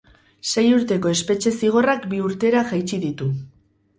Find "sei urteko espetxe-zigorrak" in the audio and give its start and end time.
0.51-2.09